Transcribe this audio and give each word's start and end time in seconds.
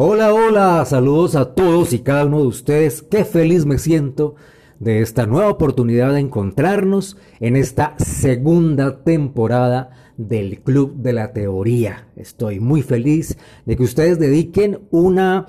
Hola, 0.00 0.32
hola, 0.32 0.84
saludos 0.84 1.34
a 1.34 1.56
todos 1.56 1.92
y 1.92 1.98
cada 1.98 2.26
uno 2.26 2.42
de 2.42 2.46
ustedes. 2.46 3.02
Qué 3.02 3.24
feliz 3.24 3.66
me 3.66 3.78
siento 3.78 4.36
de 4.78 5.00
esta 5.00 5.26
nueva 5.26 5.50
oportunidad 5.50 6.12
de 6.12 6.20
encontrarnos 6.20 7.16
en 7.40 7.56
esta 7.56 7.96
segunda 7.98 9.02
temporada 9.02 9.90
del 10.16 10.60
Club 10.60 10.94
de 10.98 11.12
la 11.12 11.32
Teoría. 11.32 12.06
Estoy 12.14 12.60
muy 12.60 12.82
feliz 12.82 13.38
de 13.66 13.76
que 13.76 13.82
ustedes 13.82 14.20
dediquen 14.20 14.78
una, 14.92 15.46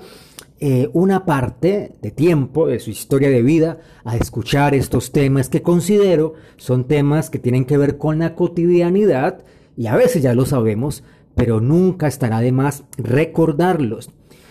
eh, 0.58 0.90
una 0.94 1.24
parte 1.24 1.92
de 2.02 2.10
tiempo 2.10 2.66
de 2.66 2.80
su 2.80 2.90
historia 2.90 3.30
de 3.30 3.42
vida 3.42 3.78
a 4.02 4.16
escuchar 4.16 4.74
estos 4.74 5.12
temas 5.12 5.48
que 5.48 5.62
considero 5.62 6.34
son 6.56 6.88
temas 6.88 7.30
que 7.30 7.38
tienen 7.38 7.66
que 7.66 7.78
ver 7.78 7.98
con 7.98 8.18
la 8.18 8.34
cotidianidad 8.34 9.44
y 9.76 9.86
a 9.86 9.94
veces 9.94 10.24
ya 10.24 10.34
lo 10.34 10.44
sabemos, 10.44 11.04
pero 11.36 11.60
nunca 11.60 12.08
estará 12.08 12.40
de 12.40 12.50
más 12.50 12.82
recordarlos. 12.98 14.10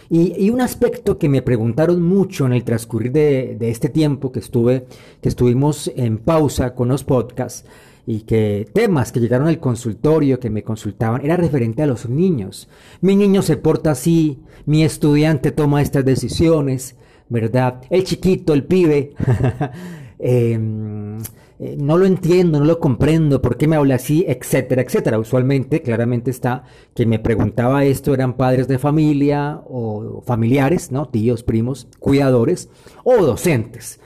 Y, 0.10 0.50
un 0.50 0.60
aspecto 0.62 1.20
que 1.20 1.30
me 1.30 1.44
preguntaron 1.44 2.02
mucho 2.02 2.48
en 2.48 2.54
el 2.54 2.64
transcurrir 2.64 3.12
de, 3.12 3.58
este 3.62 3.90
tiempo 3.90 4.32
que 4.32 4.40
estuve, 4.40 4.88
que 5.22 5.30
estuvimos 5.30 5.92
en 5.96 6.18
pausa 6.18 6.74
con 6.74 6.88
los 6.88 7.04
podcasts, 7.04 7.66
y 8.08 8.22
que 8.22 8.68
temas 8.74 9.12
que 9.12 9.20
llegaron 9.20 9.48
al 9.48 9.60
consultorio, 9.60 10.40
que 10.40 10.50
me 10.50 10.64
consultaban, 10.64 11.24
era 11.24 11.38
referente 11.38 11.84
a 11.84 11.86
los 11.86 12.10
niños. 12.10 12.68
Mi 13.02 13.16
niño 13.16 13.44
se 13.44 13.56
porta 13.56 13.92
así, 13.92 14.40
mi 14.66 14.84
estudiante 14.84 15.52
toma 15.52 15.84
estas 15.84 16.06
decisiones, 16.06 16.96
¿verdad? 17.30 17.82
El 17.92 18.04
chiquito, 18.04 18.54
el 18.54 18.64
pibe. 18.64 19.14
Em, 20.22 21.18
eh, 21.62 21.76
no 21.78 21.98
lo 21.98 22.06
entiendo, 22.06 22.60
no 22.60 22.66
lo 22.66 22.80
comprendo, 22.80 23.42
por 23.42 23.58
qué 23.58 23.68
me 23.68 23.76
habla 23.76 23.96
así, 23.96 24.24
etcétera, 24.26 24.82
etcétera. 24.82 25.20
Usualmente, 25.20 25.82
claramente 25.82 26.32
está, 26.32 26.64
que 26.96 27.06
me 27.06 27.20
preguntaba 27.20 27.84
esto 27.84 28.14
eran 28.14 28.38
padres 28.38 28.70
de 28.70 28.80
familia 28.80 29.62
o 29.66 30.22
familiares, 30.26 30.90
¿no? 30.92 31.10
Tíos, 31.10 31.44
primos, 31.44 31.90
cuidadores 32.00 32.70
o 33.04 33.18
docentes. 33.18 34.00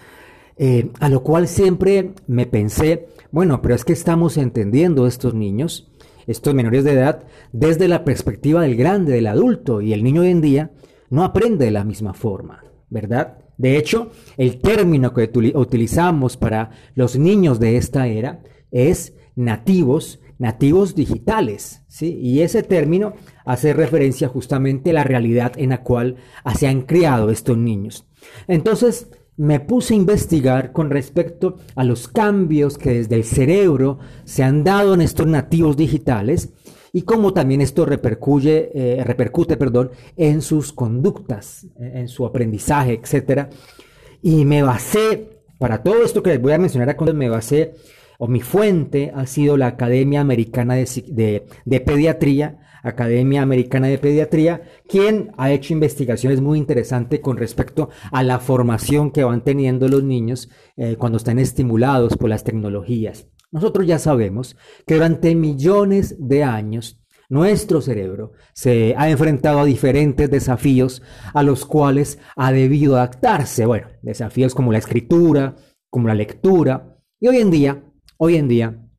Eh, 0.58 0.90
a 1.00 1.10
lo 1.10 1.22
cual 1.22 1.48
siempre 1.48 2.14
me 2.26 2.48
pensé, 2.48 3.08
bueno, 3.32 3.62
pero 3.62 3.76
es 3.76 3.86
que 3.86 3.94
estamos 3.94 4.38
entendiendo 4.38 5.06
estos 5.06 5.36
niños, 5.36 5.92
estos 6.26 6.56
menores 6.56 6.84
de 6.84 6.94
edad, 6.94 7.24
desde 7.52 7.88
la 7.88 8.04
perspectiva 8.04 8.62
del 8.62 8.76
grande, 8.76 9.14
del 9.14 9.28
adulto, 9.28 9.82
y 9.82 9.94
el 9.94 10.04
niño 10.04 10.22
hoy 10.22 10.30
en 10.30 10.42
día 10.42 10.72
no 11.12 11.24
aprende 11.24 11.66
de 11.66 11.72
la 11.72 11.84
misma 11.84 12.16
forma, 12.16 12.64
¿verdad? 12.90 13.43
De 13.58 13.78
hecho, 13.78 14.12
el 14.38 14.60
término 14.60 15.14
que 15.14 15.32
utilizamos 15.56 16.38
para 16.38 16.72
los 16.96 17.18
niños 17.18 17.60
de 17.60 17.78
esta 17.78 18.08
era 18.08 18.42
es 18.72 19.14
nativos, 19.36 20.20
nativos 20.40 20.96
digitales, 20.96 21.84
¿sí? 21.88 22.18
Y 22.22 22.42
ese 22.42 22.64
término 22.64 23.14
hace 23.46 23.74
referencia 23.74 24.28
justamente 24.28 24.90
a 24.90 24.94
la 24.94 25.04
realidad 25.04 25.54
en 25.58 25.70
la 25.70 25.84
cual 25.84 26.18
se 26.56 26.68
han 26.68 26.82
criado 26.82 27.30
estos 27.30 27.58
niños. 27.58 28.08
Entonces, 28.48 29.10
me 29.36 29.60
puse 29.60 29.94
a 29.94 29.98
investigar 29.98 30.72
con 30.72 30.90
respecto 30.90 31.58
a 31.76 31.84
los 31.84 32.08
cambios 32.08 32.78
que 32.78 32.92
desde 32.92 33.16
el 33.16 33.24
cerebro 33.24 34.00
se 34.26 34.44
han 34.44 34.64
dado 34.64 34.94
en 34.94 35.02
estos 35.02 35.26
nativos 35.26 35.76
digitales 35.76 36.54
y 36.96 37.02
cómo 37.02 37.34
también 37.34 37.60
esto 37.60 37.86
repercute, 37.86 38.70
eh, 38.74 39.04
repercute 39.04 39.58
perdón, 39.58 39.92
en 40.16 40.44
sus 40.44 40.72
conductas, 40.72 41.66
en 41.80 42.08
su 42.08 42.24
aprendizaje, 42.24 43.02
etc. 43.04 43.48
Y 44.22 44.46
me 44.46 44.62
basé, 44.62 45.42
para 45.58 45.82
todo 45.82 46.06
esto 46.06 46.22
que 46.22 46.30
les 46.30 46.42
voy 46.42 46.54
a 46.54 46.60
mencionar 46.60 46.90
a 46.92 47.14
me 47.14 47.30
basé, 47.30 47.74
o 48.20 48.28
mi 48.28 48.42
fuente 48.42 49.12
ha 49.16 49.26
sido 49.26 49.58
la 49.58 49.68
Academia 49.68 50.22
Americana 50.22 50.76
de, 50.76 51.44
Pediatría, 51.86 52.60
Academia 52.84 53.42
Americana 53.42 53.88
de 53.88 53.98
Pediatría, 53.98 54.62
quien 54.88 55.32
ha 55.38 55.52
hecho 55.52 55.74
investigaciones 55.74 56.42
muy 56.42 56.60
interesantes 56.60 57.22
con 57.22 57.38
respecto 57.38 57.90
a 58.12 58.22
la 58.22 58.40
formación 58.40 59.10
que 59.10 59.24
van 59.24 59.44
teniendo 59.44 59.88
los 59.88 60.04
niños 60.04 60.50
eh, 60.78 60.96
cuando 60.98 61.18
están 61.18 61.40
estimulados 61.40 62.18
por 62.18 62.30
las 62.30 62.44
tecnologías. 62.44 63.33
Nosotros 63.54 63.86
ya 63.86 64.00
sabemos 64.00 64.58
que 64.88 64.96
durante 64.96 65.36
millones 65.36 66.16
de 66.18 66.44
años 66.44 67.00
nuestro 67.30 67.82
cerebro 67.82 68.34
se 68.54 68.96
ha 68.98 69.12
enfrentado 69.12 69.60
a 69.60 69.66
diferentes 69.66 70.30
desafíos 70.30 71.04
a 71.36 71.44
los 71.44 71.64
cuales 71.64 72.18
ha 72.36 72.52
debido 72.52 72.96
adaptarse. 72.96 73.68
Bueno, 73.68 73.88
desafíos 74.02 74.56
como 74.56 74.72
la 74.72 74.80
escritura, 74.80 75.56
como 75.92 76.08
la 76.08 76.16
lectura. 76.16 76.98
Y 77.20 77.28
hoy 77.28 77.38
en 77.38 77.52
día, 77.52 77.84
hoy 78.18 78.38
en 78.38 78.48
día, 78.48 78.90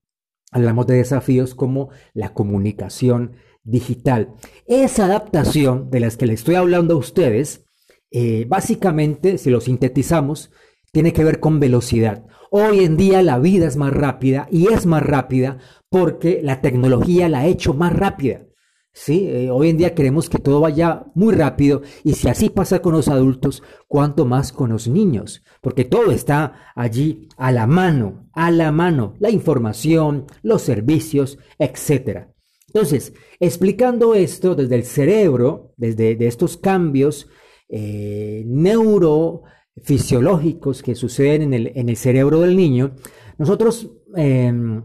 hablamos 0.53 0.87
de 0.87 0.99
desafíos 0.99 1.57
como 1.57 1.91
la 2.13 2.33
comunicación 2.33 3.33
digital. 3.65 4.35
Esa 4.67 5.07
adaptación 5.07 5.91
de 5.91 5.99
las 5.99 6.17
que 6.17 6.27
le 6.27 6.35
estoy 6.35 6.55
hablando 6.55 6.95
a 6.95 6.99
ustedes, 6.99 7.67
eh, 8.13 8.47
básicamente, 8.49 9.37
si 9.37 9.51
lo 9.51 9.61
sintetizamos, 9.61 10.53
tiene 10.95 11.13
que 11.13 11.25
ver 11.25 11.41
con 11.41 11.59
velocidad. 11.59 12.25
Hoy 12.53 12.85
en 12.85 12.97
día 12.97 13.21
la 13.21 13.41
vida 13.41 13.67
es 13.67 13.77
más 13.77 13.93
rápida 13.93 14.47
y 14.51 14.73
es 14.73 14.87
más 14.87 15.03
rápida 15.03 15.59
porque 15.91 16.41
la 16.41 16.61
tecnología 16.61 17.29
la 17.29 17.41
ha 17.41 17.47
hecho 17.47 17.75
más 17.75 17.93
rápida. 17.93 18.47
¿sí? 18.93 19.27
Eh, 19.29 19.51
hoy 19.51 19.71
en 19.71 19.77
día 19.77 19.93
queremos 19.93 20.31
que 20.31 20.39
todo 20.39 20.61
vaya 20.61 21.07
muy 21.17 21.35
rápido 21.35 21.83
y 22.05 22.15
si 22.15 22.29
así 22.29 22.49
pasa 22.49 22.79
con 22.79 22.93
los 22.93 23.09
adultos, 23.09 23.65
cuanto 23.89 24.25
más 24.25 24.53
con 24.53 24.71
los 24.71 24.87
niños, 24.87 25.43
porque 25.61 25.85
todo 25.85 26.13
está 26.13 26.73
allí 26.77 27.29
a 27.37 27.51
la 27.51 27.67
mano, 27.67 28.29
a 28.33 28.53
la 28.53 28.71
mano, 28.71 29.15
la 29.19 29.31
información, 29.31 30.27
los 30.43 30.63
servicios, 30.63 31.39
etc. 31.59 32.29
Entonces, 32.69 33.15
explicando 33.41 34.15
esto 34.15 34.55
desde 34.55 34.77
el 34.77 34.85
cerebro, 34.85 35.73
desde 35.77 36.15
de 36.15 36.29
estos 36.29 36.57
cambios 36.57 37.29
eh, 37.69 38.45
neuro 38.47 39.43
fisiológicos 39.83 40.83
que 40.83 40.95
suceden 40.95 41.43
en 41.43 41.55
el, 41.55 41.73
en 41.75 41.89
el 41.89 41.97
cerebro 41.97 42.41
del 42.41 42.57
niño, 42.57 42.95
nosotros 43.39 43.91
em, 44.15 44.83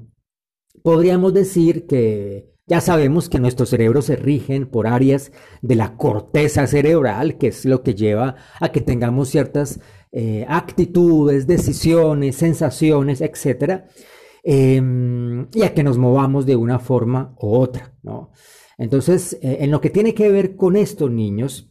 podríamos 0.81 1.33
decir 1.33 1.85
que 1.85 2.49
ya 2.65 2.81
sabemos 2.81 3.29
que 3.29 3.39
nuestros 3.39 3.69
cerebros 3.69 4.05
se 4.05 4.15
rigen 4.15 4.67
por 4.67 4.85
áreas 4.85 5.31
de 5.61 5.75
la 5.75 5.97
corteza 5.97 6.67
cerebral, 6.67 7.37
que 7.37 7.47
es 7.47 7.65
lo 7.65 7.81
que 7.81 7.95
lleva 7.95 8.35
a 8.59 8.71
que 8.71 8.81
tengamos 8.81 9.29
ciertas 9.29 9.79
eh, 10.11 10.45
actitudes, 10.47 11.47
decisiones, 11.47 12.35
sensaciones, 12.35 13.21
etc. 13.21 13.85
Em, 14.43 15.47
y 15.53 15.63
a 15.63 15.73
que 15.73 15.83
nos 15.83 15.97
movamos 15.97 16.45
de 16.45 16.55
una 16.55 16.77
forma 16.77 17.35
u 17.39 17.55
otra. 17.55 17.93
¿no? 18.03 18.31
Entonces, 18.77 19.33
eh, 19.41 19.57
en 19.61 19.71
lo 19.71 19.81
que 19.81 19.89
tiene 19.89 20.13
que 20.13 20.31
ver 20.31 20.55
con 20.55 20.75
estos 20.75 21.09
niños, 21.09 21.68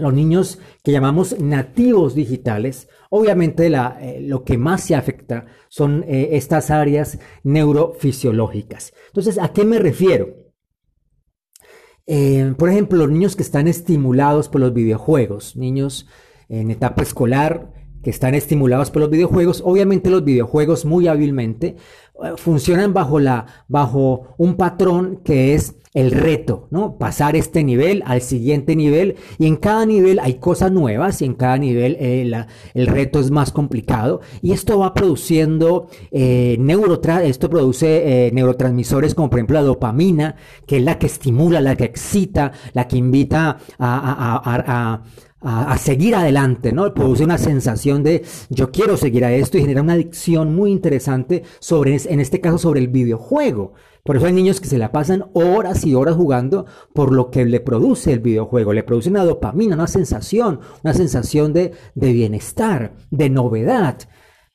los 0.00 0.12
niños 0.12 0.58
que 0.82 0.92
llamamos 0.92 1.38
nativos 1.38 2.14
digitales, 2.14 2.88
obviamente 3.10 3.66
eh, 3.66 4.20
lo 4.20 4.44
que 4.44 4.58
más 4.58 4.82
se 4.82 4.94
afecta 4.94 5.46
son 5.68 6.04
eh, 6.08 6.30
estas 6.32 6.70
áreas 6.70 7.18
neurofisiológicas. 7.44 8.92
Entonces, 9.08 9.38
¿a 9.38 9.52
qué 9.52 9.64
me 9.64 9.78
refiero? 9.78 10.34
Eh, 12.06 12.54
por 12.58 12.70
ejemplo, 12.70 12.98
los 12.98 13.10
niños 13.10 13.36
que 13.36 13.42
están 13.42 13.68
estimulados 13.68 14.48
por 14.48 14.60
los 14.60 14.74
videojuegos, 14.74 15.56
niños 15.56 16.08
en 16.48 16.70
etapa 16.70 17.02
escolar 17.02 17.72
que 18.02 18.10
están 18.10 18.34
estimulados 18.34 18.90
por 18.90 19.02
los 19.02 19.10
videojuegos, 19.10 19.62
obviamente 19.64 20.10
los 20.10 20.24
videojuegos 20.24 20.84
muy 20.84 21.08
hábilmente 21.08 21.76
funcionan 22.36 22.92
bajo, 22.92 23.18
la, 23.18 23.46
bajo 23.68 24.34
un 24.36 24.56
patrón 24.56 25.20
que 25.24 25.54
es 25.54 25.76
el 25.92 26.12
reto, 26.12 26.68
¿no? 26.70 26.98
Pasar 26.98 27.34
este 27.34 27.64
nivel 27.64 28.04
al 28.06 28.20
siguiente 28.20 28.76
nivel. 28.76 29.16
Y 29.38 29.46
en 29.46 29.56
cada 29.56 29.84
nivel 29.86 30.20
hay 30.20 30.34
cosas 30.34 30.70
nuevas 30.70 31.20
y 31.20 31.24
en 31.24 31.34
cada 31.34 31.58
nivel 31.58 31.96
eh, 31.98 32.30
el 32.74 32.86
reto 32.86 33.18
es 33.18 33.32
más 33.32 33.50
complicado. 33.50 34.20
Y 34.40 34.52
esto 34.52 34.78
va 34.78 34.94
produciendo 34.94 35.88
eh, 36.12 36.56
esto 37.24 37.50
produce 37.50 38.26
eh, 38.26 38.30
neurotransmisores 38.32 39.14
como 39.16 39.30
por 39.30 39.40
ejemplo 39.40 39.54
la 39.54 39.62
dopamina, 39.62 40.36
que 40.64 40.76
es 40.76 40.84
la 40.84 40.98
que 40.98 41.06
estimula, 41.06 41.60
la 41.60 41.74
que 41.74 41.84
excita, 41.84 42.52
la 42.72 42.86
que 42.86 42.96
invita 42.96 43.58
a 43.78 45.02
seguir 45.78 46.14
adelante, 46.14 46.72
¿no? 46.72 46.92
Produce 46.92 47.24
una 47.24 47.38
sensación 47.38 48.02
de 48.02 48.24
yo 48.50 48.70
quiero 48.70 48.96
seguir 48.96 49.24
a 49.24 49.32
esto 49.32 49.56
y 49.56 49.62
genera 49.62 49.82
una 49.82 49.94
adicción 49.94 50.54
muy 50.54 50.70
interesante 50.70 51.42
sobre, 51.58 51.96
en 51.96 52.20
este 52.20 52.40
caso, 52.40 52.58
sobre 52.58 52.80
el 52.80 52.88
videojuego. 52.88 53.72
Por 54.04 54.16
eso 54.16 54.26
hay 54.26 54.32
niños 54.32 54.60
que 54.60 54.68
se 54.68 54.78
la 54.78 54.92
pasan 54.92 55.26
horas 55.34 55.84
y 55.84 55.94
horas 55.94 56.16
jugando 56.16 56.66
por 56.94 57.12
lo 57.12 57.30
que 57.30 57.44
le 57.44 57.60
produce 57.60 58.12
el 58.12 58.20
videojuego. 58.20 58.72
Le 58.72 58.82
produce 58.82 59.10
una 59.10 59.24
dopamina, 59.24 59.74
una 59.74 59.86
sensación, 59.86 60.60
una 60.82 60.94
sensación 60.94 61.52
de, 61.52 61.72
bienestar, 61.94 62.94
de 63.10 63.30
novedad. 63.30 63.98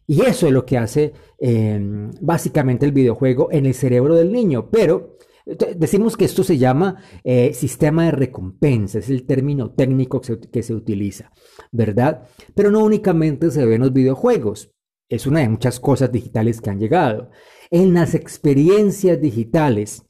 Y 0.08 0.22
eso 0.22 0.48
es 0.48 0.54
lo 0.54 0.66
que 0.66 0.78
hace 0.78 1.14
em, 1.40 2.12
básicamente 2.22 2.86
el 2.86 2.92
videojuego 2.92 3.50
en 3.52 3.66
el 3.66 3.74
cerebro 3.74 4.16
del 4.16 4.32
niño. 4.32 4.70
Pero 4.72 5.18
decimos 5.46 6.18
que 6.18 6.26
esto 6.26 6.44
se 6.44 6.58
llama 6.58 7.02
eh, 7.24 7.54
sistema 7.54 8.06
de 8.06 8.12
recompensa, 8.12 9.00
es 9.00 9.10
el 9.10 9.26
término 9.26 9.72
técnico 9.72 10.22
que 10.22 10.64
se, 10.64 10.74
utiliza, 10.74 11.32
¿verdad? 11.72 12.28
Pero 12.56 12.72
no 12.72 12.84
únicamente 12.84 13.52
se 13.52 13.66
ve 13.66 13.76
en 13.76 13.82
los 13.82 13.94
videojuegos. 13.94 14.72
Es 15.08 15.28
una 15.28 15.42
de 15.42 15.50
muchas 15.50 15.80
cosas 15.80 16.12
digitales 16.12 16.62
que 16.62 16.72
han 16.72 16.80
llegado 16.80 17.30
en 17.70 17.94
las 17.94 18.16
experiencias 18.16 19.22
digitales 19.22 20.04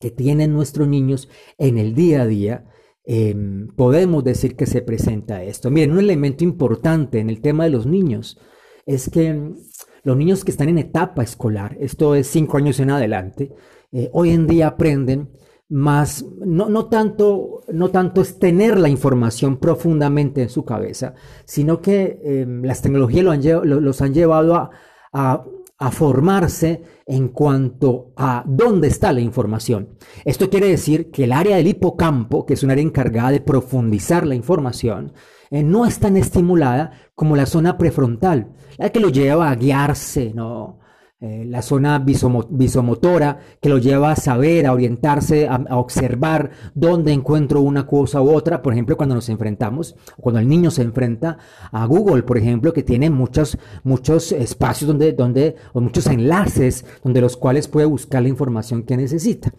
que 0.00 0.10
tienen 0.10 0.52
nuestros 0.52 0.88
niños 0.88 1.28
en 1.58 1.78
el 1.78 1.94
día 1.94 2.22
a 2.22 2.26
día, 2.26 2.66
em, 3.04 3.68
podemos 3.76 4.24
decir 4.24 4.56
que 4.56 4.66
se 4.66 4.82
presenta 4.82 5.44
esto. 5.44 5.70
Miren, 5.70 5.92
un 5.92 6.00
elemento 6.00 6.42
importante 6.42 7.20
en 7.20 7.30
el 7.30 7.40
tema 7.40 7.64
de 7.64 7.70
los 7.70 7.86
niños 7.86 8.38
es 8.84 9.08
que 9.08 9.32
mm, 9.32 9.54
los 10.02 10.16
niños 10.16 10.44
que 10.44 10.50
están 10.50 10.68
en 10.68 10.78
etapa 10.78 11.22
escolar, 11.22 11.76
esto 11.80 12.16
es 12.16 12.26
cinco 12.26 12.56
años 12.56 12.80
en 12.80 12.90
adelante, 12.90 13.52
eh, 13.92 14.10
hoy 14.12 14.30
en 14.30 14.46
día 14.46 14.68
aprenden 14.68 15.30
más, 15.68 16.24
no, 16.44 16.68
no, 16.68 16.86
tanto, 16.86 17.62
no 17.72 17.88
tanto 17.90 18.20
es 18.20 18.38
tener 18.38 18.78
la 18.78 18.90
información 18.90 19.56
profundamente 19.56 20.42
en 20.42 20.50
su 20.50 20.64
cabeza, 20.64 21.14
sino 21.46 21.80
que 21.80 22.20
em, 22.22 22.62
las 22.62 22.82
tecnologías 22.82 23.24
los 23.64 24.02
han 24.02 24.12
llevado 24.12 24.54
a, 24.54 24.70
a, 25.12 25.90
formarse 25.90 26.82
en 27.06 27.28
cuanto 27.28 28.12
a 28.16 28.44
dónde 28.46 28.88
está 28.88 29.12
la 29.12 29.20
información. 29.20 29.96
Esto 30.24 30.48
quiere 30.50 30.68
decir 30.68 31.10
que 31.10 31.24
el 31.24 31.32
área 31.32 31.56
del 31.56 31.68
hipocampo, 31.68 32.44
que 32.46 32.54
es 32.54 32.62
un 32.62 32.70
área 32.70 32.84
encargada 32.84 33.30
de 33.30 33.40
profundizar 33.40 34.26
la 34.26 34.34
información, 34.34 35.12
eh, 35.50 35.62
no 35.62 35.86
es 35.86 35.98
tan 35.98 36.16
estimulada 36.16 36.92
como 37.14 37.34
la 37.34 37.46
zona 37.46 37.78
prefrontal, 37.78 38.52
la 38.76 38.90
que 38.90 39.00
lo 39.00 39.08
lleva 39.08 39.50
a 39.50 39.54
guiarse, 39.56 40.32
¿no? 40.34 40.81
Eh, 41.24 41.44
la 41.46 41.62
zona 41.62 42.00
visomotora 42.00 43.38
que 43.60 43.68
lo 43.68 43.78
lleva 43.78 44.10
a 44.10 44.16
saber, 44.16 44.66
a 44.66 44.72
orientarse, 44.72 45.46
a, 45.46 45.78
observar 45.78 46.50
dónde 46.74 47.12
encuentro 47.12 47.60
una 47.60 47.86
cosa 47.86 48.20
u 48.20 48.28
otra. 48.28 48.60
Por 48.60 48.72
ejemplo, 48.72 48.96
cuando 48.96 49.14
nos 49.14 49.28
enfrentamos, 49.28 49.94
cuando 50.20 50.40
el 50.40 50.48
niño 50.48 50.72
se 50.72 50.82
enfrenta 50.82 51.38
a 51.70 51.86
Google, 51.86 52.24
por 52.24 52.38
ejemplo, 52.38 52.72
que 52.72 52.82
tiene 52.82 53.08
muchos, 53.08 53.56
muchos 53.84 54.32
espacios 54.32 54.88
donde, 54.88 55.12
donde, 55.12 55.54
o 55.72 55.80
muchos 55.80 56.08
enlaces 56.08 56.84
donde 57.04 57.20
los 57.20 57.36
cuales 57.36 57.68
puede 57.68 57.86
buscar 57.86 58.20
la 58.20 58.28
información 58.28 58.82
que 58.82 58.96
necesita. 58.96 59.54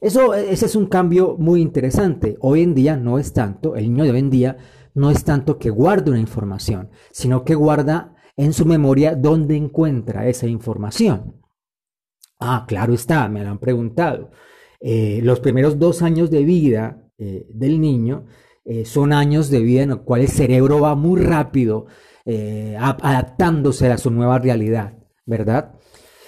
Eso, 0.00 0.34
ese 0.34 0.66
es 0.66 0.74
un 0.74 0.86
cambio 0.86 1.36
muy 1.38 1.62
interesante. 1.62 2.36
Hoy 2.40 2.62
en 2.62 2.74
día 2.74 2.96
no 2.96 3.20
es 3.20 3.32
tanto, 3.32 3.76
el 3.76 3.92
niño 3.92 4.02
de 4.02 4.10
hoy 4.10 4.18
en 4.18 4.30
día 4.30 4.56
no 4.92 5.12
es 5.12 5.22
tanto 5.22 5.58
que 5.58 5.70
guarde 5.70 6.10
una 6.10 6.18
información, 6.18 6.90
sino 7.12 7.44
que 7.44 7.54
guarda 7.54 8.15
en 8.36 8.52
su 8.52 8.66
memoria 8.66 9.14
dónde 9.14 9.56
encuentra 9.56 10.28
esa 10.28 10.46
información. 10.46 11.42
Ah, 12.38 12.64
claro 12.68 12.92
está, 12.92 13.28
me 13.28 13.42
lo 13.42 13.50
han 13.50 13.58
preguntado. 13.58 14.30
Eh, 14.80 15.20
los 15.22 15.40
primeros 15.40 15.78
dos 15.78 16.02
años 16.02 16.30
de 16.30 16.44
vida 16.44 17.10
eh, 17.18 17.46
del 17.48 17.80
niño 17.80 18.26
eh, 18.64 18.84
son 18.84 19.12
años 19.12 19.48
de 19.48 19.60
vida 19.60 19.82
en 19.82 19.90
los 19.90 20.00
cuales 20.00 20.30
el 20.30 20.36
cerebro 20.36 20.80
va 20.80 20.94
muy 20.94 21.20
rápido 21.20 21.86
adaptándose 22.28 23.88
a 23.88 23.98
su 23.98 24.10
nueva 24.10 24.40
realidad, 24.40 24.98
¿verdad? 25.26 25.76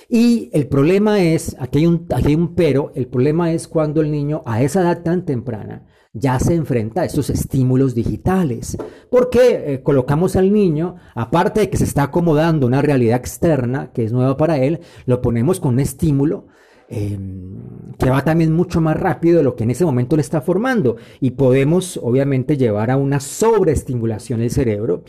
Y 0.08 0.49
el 0.52 0.69
problema 0.69 1.20
es, 1.20 1.56
aquí 1.58 1.81
hay, 1.81 1.87
un, 1.87 2.06
aquí 2.14 2.28
hay 2.28 2.34
un 2.37 2.54
pero, 2.54 2.93
el 2.94 3.08
problema 3.08 3.52
es 3.52 3.66
cuando 3.66 4.00
el 4.00 4.12
niño 4.12 4.43
a 4.46 4.62
esa 4.62 4.82
edad 4.82 5.02
tan 5.02 5.25
temprana 5.25 5.88
ya 6.12 6.38
se 6.40 6.55
enfrenta 6.55 7.02
a 7.02 7.05
estos 7.05 7.31
estímulos 7.31 7.94
digitales. 7.94 8.76
Porque 9.10 9.75
eh, 9.75 9.82
colocamos 9.82 10.37
al 10.37 10.52
niño, 10.52 10.96
aparte 11.14 11.60
de 11.60 11.70
que 11.70 11.76
se 11.76 11.84
está 11.84 12.05
acomodando 12.05 12.66
una 12.66 12.82
realidad 12.82 13.19
externa 13.19 13.93
que 13.93 14.05
es 14.05 14.12
nueva 14.12 14.37
para 14.37 14.58
él, 14.58 14.81
lo 15.06 15.20
ponemos 15.20 15.60
con 15.60 15.75
un 15.75 15.81
estímulo 15.81 16.46
em, 16.88 17.93
que 17.99 18.10
va 18.10 18.25
también 18.25 18.52
mucho 18.52 18.81
más 18.81 18.99
rápido 18.99 19.38
de 19.38 19.44
lo 19.44 19.55
que 19.55 19.64
en 19.64 19.70
ese 19.70 19.84
momento 19.84 20.16
le 20.16 20.22
está 20.22 20.40
formando. 20.40 20.96
Y 21.20 21.32
podemos, 21.32 21.99
obviamente, 22.02 22.56
llevar 22.56 22.90
a 22.90 22.96
una 22.96 23.20
sobreestimulación 23.20 24.40
del 24.40 24.50
cerebro. 24.50 25.04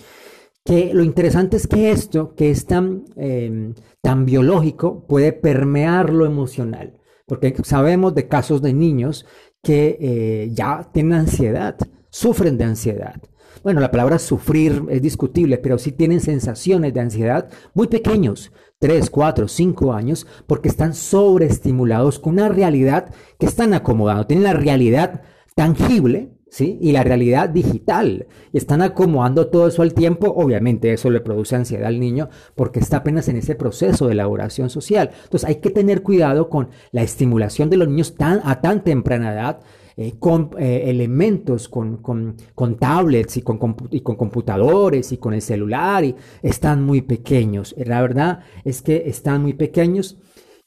Que 0.66 0.94
lo 0.94 1.04
interesante 1.04 1.58
es 1.58 1.68
que 1.68 1.92
esto, 1.92 2.36
que 2.36 2.52
es 2.52 2.66
tan, 2.66 3.06
em, 3.16 3.74
tan 4.02 4.26
biológico, 4.26 5.06
puede 5.08 5.34
permear 5.34 6.12
lo 6.14 6.26
emocional. 6.26 7.00
Porque 7.30 7.56
sabemos 7.64 8.14
de 8.14 8.28
casos 8.28 8.62
de 8.62 8.74
niños 8.74 9.26
que 9.64 9.98
eh, 10.02 10.50
ya 10.52 10.90
tienen 10.92 11.14
ansiedad, 11.14 11.78
sufren 12.10 12.58
de 12.58 12.66
ansiedad. 12.66 13.22
Bueno, 13.64 13.82
la 13.82 13.92
palabra 13.92 14.20
sufrir 14.20 14.84
es 14.90 15.02
discutible, 15.02 15.58
pero 15.58 15.78
sí 15.78 15.92
tienen 15.92 16.22
sensaciones 16.22 16.94
de 16.94 17.02
ansiedad 17.02 17.50
muy 17.74 17.88
pequeños, 17.88 18.52
3, 18.80 19.10
4, 19.10 19.48
5 19.48 19.94
años, 19.94 20.28
porque 20.48 20.70
están 20.70 20.94
sobreestimulados 20.94 22.20
con 22.20 22.34
una 22.34 22.50
realidad 22.50 23.14
que 23.38 23.46
están 23.46 23.74
acomodando. 23.74 24.28
Tienen 24.28 24.46
la 24.46 24.54
realidad 24.54 25.22
tangible, 25.56 26.39
¿sí? 26.50 26.78
Y 26.82 26.92
la 26.92 27.04
realidad 27.04 27.50
digital. 27.50 28.28
Y 28.52 28.58
están 28.58 28.82
acomodando 28.82 29.48
todo 29.48 29.68
eso 29.68 29.82
al 29.82 29.94
tiempo. 29.94 30.34
Obviamente 30.36 30.92
eso 30.92 31.10
le 31.10 31.22
produce 31.22 31.56
ansiedad 31.56 31.88
al 31.88 32.00
niño 32.00 32.30
porque 32.56 32.80
está 32.80 32.98
apenas 32.98 33.28
en 33.30 33.38
ese 33.38 33.56
proceso 33.56 34.08
de 34.08 34.14
elaboración 34.14 34.70
social. 34.70 35.12
Entonces 35.24 35.48
hay 35.48 35.56
que 35.56 35.70
tener 35.70 36.02
cuidado 36.02 36.50
con 36.50 36.70
la 36.92 37.04
estimulación 37.04 37.70
de 37.70 37.78
los 37.78 37.88
niños 37.88 38.16
tan, 38.16 38.42
a 38.44 38.62
tan 38.62 38.84
temprana 38.84 39.34
edad. 39.34 39.60
Eh, 40.02 40.14
con 40.18 40.52
eh, 40.58 40.84
elementos, 40.86 41.68
con, 41.68 41.98
con, 41.98 42.78
tablets 42.80 43.36
y 43.36 43.42
con, 43.42 43.58
con 43.58 44.16
computadores 44.16 45.12
y 45.12 45.18
con 45.18 45.34
el 45.34 45.42
celular, 45.42 46.06
y 46.06 46.16
están 46.42 46.86
muy 46.86 47.02
pequeños. 47.02 47.76
La 47.78 48.02
verdad 48.02 48.40
es 48.64 48.82
que 48.82 49.04
están 49.08 49.42
muy 49.42 49.56
pequeños 49.56 50.18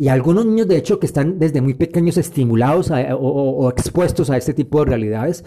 y 0.03 0.09
algunos 0.09 0.47
niños, 0.47 0.67
de 0.67 0.77
hecho, 0.77 0.99
que 0.99 1.07
están 1.07 1.39
desde 1.39 1.61
muy 1.61 1.75
pequeños 1.75 2.17
estimulados 2.17 2.91
o, 2.91 3.71
expuestos 3.71 4.31
a 4.31 4.37
este 4.37 4.53
tipo 4.53 4.81
de 4.81 4.87
realidades, 4.87 5.45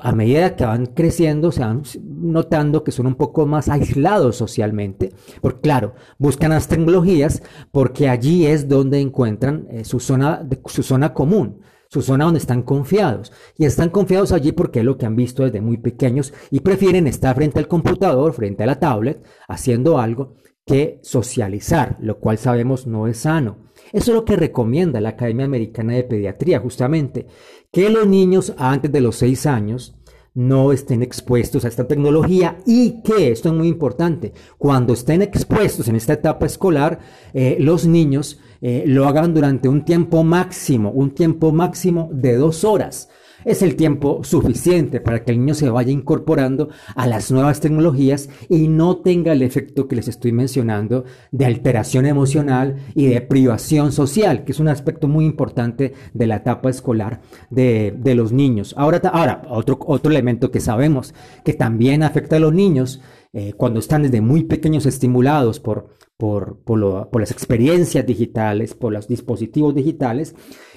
a 0.00 0.12
medida 0.12 0.56
que 0.56 0.64
van 0.64 0.86
creciendo, 0.86 1.52
se 1.52 1.60
van 1.60 1.82
notando 2.02 2.84
que 2.84 2.92
son 2.92 3.06
un 3.06 3.14
poco 3.14 3.46
más 3.46 3.68
aislados 3.68 4.36
socialmente, 4.36 5.12
porque 5.40 5.60
claro, 5.60 5.94
buscan 6.18 6.50
las 6.50 6.68
tecnologías 6.68 7.42
porque 7.70 8.08
allí 8.08 8.46
es 8.46 8.68
donde 8.68 9.00
encuentran 9.00 9.66
eh, 9.70 9.84
su, 9.84 10.00
zona, 10.00 10.46
su 10.66 10.82
zona 10.82 11.14
común, 11.14 11.60
su 11.88 12.02
zona 12.02 12.24
donde 12.24 12.40
están 12.40 12.62
confiados. 12.62 13.32
Y 13.56 13.64
están 13.64 13.90
confiados 13.90 14.32
allí 14.32 14.52
porque 14.52 14.80
es 14.80 14.84
lo 14.84 14.98
que 14.98 15.06
han 15.06 15.16
visto 15.16 15.44
desde 15.44 15.60
muy 15.60 15.76
pequeños 15.76 16.32
y 16.50 16.60
prefieren 16.60 17.06
estar 17.06 17.36
frente 17.36 17.58
al 17.58 17.68
computador, 17.68 18.32
frente 18.32 18.64
a 18.64 18.66
la 18.66 18.80
tablet, 18.80 19.24
haciendo 19.48 19.98
algo 19.98 20.34
que 20.66 20.98
socializar, 21.02 21.96
lo 22.00 22.18
cual 22.18 22.38
sabemos 22.38 22.86
no 22.86 23.06
es 23.06 23.18
sano. 23.18 23.58
Eso 23.92 24.10
es 24.10 24.16
lo 24.16 24.24
que 24.24 24.36
recomienda 24.36 25.00
la 25.00 25.10
Academia 25.10 25.44
Americana 25.44 25.92
de 25.92 26.04
Pediatría, 26.04 26.58
justamente, 26.58 27.26
que 27.74 27.90
los 27.90 28.06
niños 28.06 28.54
antes 28.56 28.90
de 28.92 29.00
los 29.00 29.16
seis 29.16 29.46
años 29.46 29.96
no 30.32 30.72
estén 30.72 31.02
expuestos 31.02 31.64
a 31.64 31.68
esta 31.68 31.86
tecnología 31.86 32.58
y 32.66 33.02
que, 33.02 33.32
esto 33.32 33.48
es 33.48 33.54
muy 33.54 33.68
importante, 33.68 34.32
cuando 34.58 34.92
estén 34.92 35.22
expuestos 35.22 35.88
en 35.88 35.96
esta 35.96 36.12
etapa 36.12 36.46
escolar, 36.46 37.00
eh, 37.34 37.56
los 37.58 37.84
niños 37.84 38.40
eh, 38.60 38.84
lo 38.86 39.06
hagan 39.06 39.34
durante 39.34 39.68
un 39.68 39.84
tiempo 39.84 40.22
máximo, 40.22 40.90
un 40.90 41.10
tiempo 41.14 41.52
máximo 41.52 42.08
de 42.12 42.36
dos 42.36 42.64
horas 42.64 43.08
es 43.44 43.62
el 43.62 43.76
tiempo 43.76 44.22
suficiente 44.24 45.00
para 45.00 45.24
que 45.24 45.32
el 45.32 45.38
niño 45.38 45.54
se 45.54 45.68
vaya 45.70 45.92
incorporando 45.92 46.68
a 46.94 47.06
las 47.06 47.30
nuevas 47.30 47.60
tecnologías 47.60 48.28
y 48.48 48.68
no 48.68 48.98
tenga 48.98 49.32
el 49.32 49.42
efecto 49.42 49.88
que 49.88 49.96
les 49.96 50.08
estoy 50.08 50.32
mencionando 50.32 51.04
de 51.30 51.46
alteración 51.46 52.06
emocional 52.06 52.76
y 52.94 53.06
de 53.06 53.20
privación 53.20 53.92
social, 53.92 54.44
que 54.44 54.52
es 54.52 54.60
un 54.60 54.68
aspecto 54.68 55.08
muy 55.08 55.24
importante 55.24 55.94
de 56.12 56.26
la 56.26 56.36
etapa 56.36 56.70
escolar 56.70 57.20
de, 57.50 57.94
los 58.14 58.32
niños. 58.32 58.74
Ahora, 58.78 59.00
ahora 59.12 59.42
otro, 59.48 59.78
otro 59.86 60.12
elemento 60.12 60.50
que 60.52 60.60
sabemos 60.60 61.14
que 61.44 61.52
también 61.52 62.04
afecta 62.04 62.36
a 62.36 62.38
los 62.40 62.54
niños 62.54 63.00
eh, 63.32 63.52
cuando 63.54 63.80
están 63.80 64.02
desde 64.02 64.20
muy 64.20 64.44
pequeños 64.44 64.86
estimulados 64.86 65.58
por, 65.58 65.88
por, 66.24 66.56
por, 66.60 67.20
las 67.20 67.30
experiencias 67.30 68.06
digitales, 68.06 68.72
por 68.72 68.94
los 68.94 69.06
dispositivos 69.06 69.74
digitales, 69.74 70.34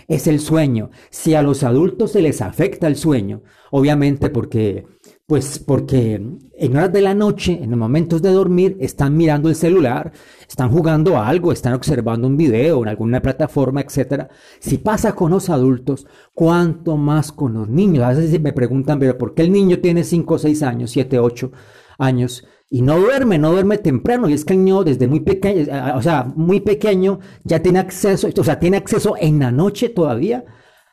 es 0.10 0.28
el 0.28 0.42
sueño. 0.42 0.90
Si 1.10 1.36
a 1.36 1.42
los 1.42 1.64
adultos 1.64 2.12
se 2.12 2.22
les 2.22 2.42
afecta 2.42 2.86
el 2.86 2.98
sueño, 2.98 3.44
obviamente 3.72 4.30
porque, 4.30 4.86
pues 5.26 5.58
porque 5.60 6.16
en 6.16 6.76
horas 6.76 6.92
de 6.92 7.00
la 7.00 7.14
noche, 7.14 7.60
en 7.64 7.70
los 7.70 7.80
momentos 7.80 8.22
de 8.22 8.32
dormir, 8.32 8.76
están 8.82 9.16
mirando 9.16 9.48
el 9.48 9.56
celular, 9.56 10.12
están 10.50 10.70
jugando 10.70 11.16
a 11.16 11.30
algo, 11.30 11.54
están 11.54 11.76
observando 11.76 12.28
un 12.28 12.36
video 12.36 12.84
en 12.84 12.90
alguna 12.90 13.22
plataforma, 13.22 13.80
etc. 13.80 14.28
Si 14.60 14.80
pasa 14.80 15.16
con 15.16 15.32
los 15.32 15.50
adultos, 15.50 16.08
¿cuánto 16.34 16.98
más 16.98 17.32
con 17.32 17.54
los 17.54 17.70
niños? 17.70 18.04
A 18.04 18.10
veces 18.10 18.42
me 18.42 18.52
preguntan, 18.52 19.00
pero 19.00 19.18
¿por 19.18 19.34
qué 19.34 19.44
el 19.44 19.54
niño 19.54 19.80
tiene 19.80 20.04
5, 20.04 20.40
6 20.40 20.64
años, 20.64 20.92
7, 20.92 21.20
8? 21.20 21.52
años 21.98 22.46
y 22.70 22.82
no 22.82 23.00
duerme, 23.00 23.38
no 23.38 23.52
duerme 23.52 23.78
temprano. 23.78 24.30
Y 24.30 24.34
es 24.34 24.44
que 24.44 24.54
el 24.54 24.64
niño 24.64 24.84
desde 24.84 25.08
muy 25.08 25.22
pequeño, 25.22 25.62
eh, 25.62 25.92
o 25.96 26.02
sea, 26.02 26.24
muy 26.36 26.60
pequeño 26.60 27.20
ya 27.44 27.62
tiene 27.62 27.80
acceso, 27.80 28.28
o 28.36 28.44
sea, 28.44 28.60
tiene 28.60 28.78
acceso 28.78 29.16
en 29.20 29.40
la 29.40 29.52
noche 29.52 29.90
todavía, 29.90 30.44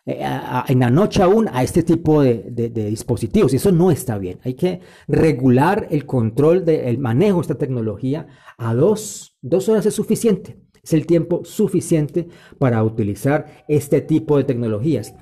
eh, 0.06 0.24
en 0.68 0.78
la 0.80 0.90
noche 0.90 1.22
aún 1.22 1.48
a 1.52 1.62
este 1.62 1.82
tipo 1.82 2.22
de, 2.22 2.44
dispositivos. 2.90 3.52
Y 3.52 3.56
eso 3.56 3.72
no 3.72 3.90
está 3.90 4.18
bien. 4.18 4.38
Hay 4.44 4.54
que 4.54 4.80
regular 5.08 5.88
el 5.90 6.06
control 6.06 6.64
del 6.64 6.98
manejo 6.98 7.38
de 7.38 7.42
esta 7.42 7.58
tecnología 7.58 8.26
a 8.56 8.74
dos, 8.74 9.36
dos 9.42 9.68
horas 9.68 9.86
es 9.86 9.94
suficiente. 9.94 10.60
Es 10.82 10.92
el 10.92 11.06
tiempo 11.06 11.44
suficiente 11.44 12.28
para 12.58 12.84
utilizar 12.84 13.64
este 13.68 14.02
tipo 14.02 14.36
de 14.36 14.44
tecnologías. 14.44 15.14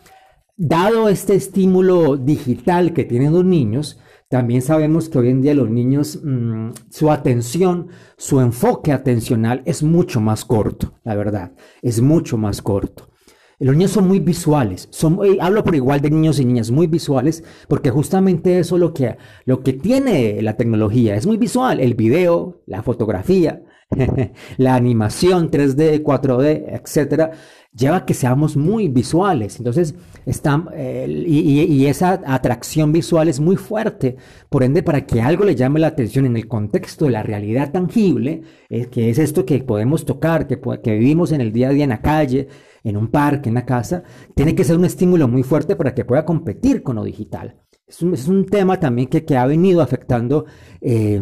Dado 0.57 1.09
este 1.09 1.35
estímulo 1.35 2.17
digital 2.17 2.93
que 2.93 3.05
tienen 3.05 3.33
los 3.33 3.45
niños, 3.45 3.99
también 4.33 4.63
sabemos 4.63 5.11
que 5.11 5.19
hoy 5.19 5.29
en 5.29 5.43
día 5.43 5.53
los 5.53 5.69
niños, 5.69 6.19
mm, 6.25 6.71
su 6.89 7.11
atención, 7.11 7.89
su 8.17 8.41
enfoque 8.41 8.91
atencional 8.91 9.61
es 9.67 9.83
mucho 9.83 10.23
más 10.23 10.47
corto, 10.47 10.95
la 11.05 11.15
verdad, 11.15 11.53
es 11.83 12.01
mucho 12.01 12.39
más 12.39 12.63
corto. 12.63 13.11
los 13.59 13.77
niños 13.77 13.91
son 13.91 14.09
muy 14.09 14.21
visuales, 14.21 14.89
son, 14.91 15.19
eh, 15.23 15.37
hablo 15.39 15.63
por 15.63 15.75
igual 15.75 16.01
de 16.01 16.11
niños 16.11 16.41
y 16.41 16.47
niñas 16.47 16.71
muy 16.71 16.87
visuales, 16.87 17.45
porque 17.69 17.91
justamente 17.91 18.59
eso 18.59 18.77
es 18.77 18.81
lo 18.81 18.95
que, 18.95 19.19
lo 19.45 19.63
que 19.63 19.75
tiene 19.75 20.41
la 20.41 20.57
tecnología, 20.57 21.15
es 21.15 21.27
muy 21.27 21.37
visual, 21.37 21.79
el 21.79 21.93
video, 21.95 22.63
la 22.67 22.83
fotografía, 22.83 23.63
la 24.57 24.75
animación 24.75 25.51
3D, 25.51 26.03
4D, 26.03 26.65
etcétera, 26.69 27.33
lleva 27.75 27.99
a 27.99 28.07
que 28.07 28.15
seamos 28.15 28.57
muy 28.57 28.89
visuales. 28.89 29.59
Entonces, 29.59 29.95
está, 30.27 30.65
eh, 30.75 31.07
y, 31.09 31.87
esa 31.87 32.21
atracción 32.27 32.93
visual 32.93 33.29
es 33.29 33.41
muy 33.41 33.57
fuerte. 33.57 34.17
Por 34.49 34.63
ende, 34.63 34.83
para 34.83 35.07
que 35.07 35.21
algo 35.21 35.45
le 35.45 35.55
llame 35.55 35.81
la 35.81 35.89
atención 35.89 36.27
en 36.27 36.37
el 36.37 36.49
contexto 36.49 37.07
de 37.07 37.13
la 37.13 37.23
realidad 37.23 37.73
tangible, 37.73 38.43
eh, 38.69 38.87
que 38.87 39.11
es 39.11 39.19
esto 39.19 39.45
que 39.45 39.59
podemos 39.63 40.05
tocar, 40.05 40.47
que, 40.47 40.61
que 40.83 40.93
vivimos 40.99 41.33
en 41.33 41.41
el 41.41 41.53
día 41.53 41.69
a 41.69 41.73
día 41.73 41.85
en 41.85 41.91
la 41.91 42.03
calle, 42.03 42.49
en 42.85 42.97
un 42.97 43.09
parque, 43.09 43.49
en 43.49 43.55
la 43.55 43.67
casa, 43.67 44.03
tiene 44.35 44.55
que 44.55 44.65
ser 44.65 44.77
un 44.77 44.85
estímulo 44.85 45.29
muy 45.29 45.43
fuerte 45.43 45.77
para 45.77 45.95
que 45.95 46.05
pueda 46.05 46.25
competir 46.25 46.83
con 46.83 46.97
lo 46.97 47.05
digital. 47.05 47.57
Es 47.87 48.03
un, 48.03 48.15
es 48.15 48.29
un 48.29 48.47
tema 48.47 48.81
también 48.81 49.09
que, 49.09 49.25
que, 49.25 49.37
ha 49.37 49.47
venido 49.47 49.83
afectando. 49.83 50.47
Eh, 50.81 51.21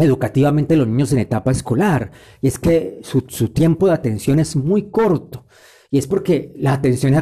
educativamente 0.00 0.76
los 0.76 0.88
niños 0.88 1.12
en 1.12 1.18
etapa 1.18 1.50
escolar. 1.50 2.10
Y 2.40 2.48
es 2.48 2.58
que 2.58 3.00
su, 3.02 3.22
tiempo 3.50 3.86
de 3.86 3.92
atención 3.92 4.40
es 4.40 4.56
muy 4.56 4.90
corto. 4.90 5.46
Y 5.90 5.98
es 5.98 6.06
porque 6.06 6.52
la 6.56 6.72
atención 6.72 7.14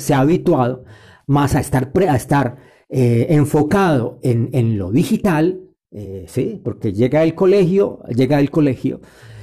se 0.00 0.14
ha, 0.14 0.20
habituado 0.20 0.84
más 1.26 1.54
a 1.54 1.60
estar, 1.60 1.92
a 2.08 2.16
estar 2.16 2.56
eh, 2.88 3.26
enfocado 3.30 4.18
en, 4.22 4.78
lo 4.78 4.90
digital, 4.92 5.60
eh, 5.90 6.24
¿sí? 6.28 6.60
Porque 6.62 6.92
llega 6.92 7.22
el 7.22 7.34
colegio, 7.34 8.00
llega 8.14 8.38
el 8.38 8.50
colegio 8.50 9.00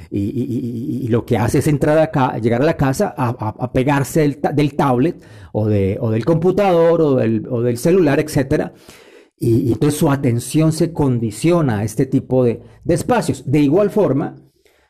y, 0.10 1.08
lo 1.10 1.25
que 1.25 1.38
hace 1.38 1.60
es 1.60 1.67
entrar 1.67 1.98
acá, 1.98 2.38
llegar 2.38 2.62
a 2.62 2.65
la 2.65 2.77
casa 2.77 3.13
a, 3.17 3.74
pegarse 3.74 4.39
del, 4.53 4.75
tablet 4.75 5.22
o, 5.51 5.67
de, 5.67 5.98
o 6.00 6.12
del 6.12 6.24
computador 6.24 7.01
o 7.01 7.15
del, 7.15 7.46
o 7.50 7.62
del 7.62 7.77
celular, 7.77 8.20
etcétera 8.20 8.74
y, 9.39 9.72
entonces 9.72 10.00
su 10.00 10.10
atención 10.10 10.72
se 10.72 10.94
condiciona 10.94 11.79
a 11.79 11.84
este 11.84 12.06
tipo 12.06 12.44
de, 12.44 12.62
espacios. 12.88 13.50
De 13.50 13.60
igual 13.60 13.89
forma, 13.89 14.36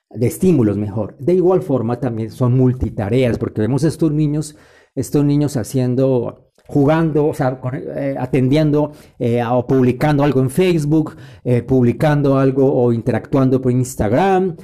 de 0.10 0.27
estímulos 0.27 0.77
mejor, 0.77 1.18
de 1.20 1.34
igual 1.34 1.62
forma 1.62 2.00
también 2.00 2.32
son 2.32 2.56
multitareas, 2.56 3.38
porque 3.38 3.62
vemos 3.62 3.84
estos 3.84 4.12
niños, 4.12 4.56
estos 4.96 5.25
niños 5.25 5.58
haciendo 5.58 6.47
jugando, 6.67 7.27
o 7.27 7.33
sea, 7.33 7.59
eh, 7.74 8.15
atendiendo 8.19 8.91
eh, 9.17 9.41
o 9.43 9.65
publicando 9.65 10.24
algo 10.24 10.41
en 10.41 10.50
Facebook, 10.50 11.15
eh, 11.43 11.62
publicando 11.63 12.38
algo 12.38 12.71
o 12.71 12.91
interactuando 12.91 13.62
por 13.62 13.71
Instagram, 13.71 14.55